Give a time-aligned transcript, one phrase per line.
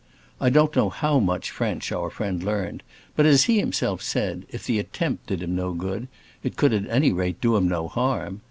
[0.39, 2.81] I don't know how much French our friend learned,
[3.15, 6.07] but, as he himself said, if the attempt did him no good,
[6.41, 8.39] it could at any rate do him no harm.